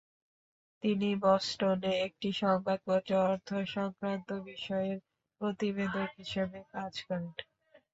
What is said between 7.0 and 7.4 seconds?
করেন।